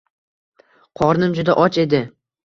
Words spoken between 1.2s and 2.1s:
juda och edi